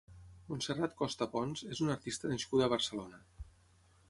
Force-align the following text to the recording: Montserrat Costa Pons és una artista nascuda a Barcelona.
Montserrat 0.51 0.95
Costa 1.01 1.27
Pons 1.35 1.63
és 1.75 1.83
una 1.85 1.93
artista 1.99 2.33
nascuda 2.35 2.69
a 2.71 2.75
Barcelona. 2.75 3.23